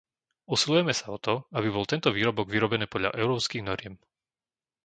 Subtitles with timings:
[0.55, 3.93] Usilujeme sa o to, aby bol tento výrobok vyrobený podľa európskych noriem.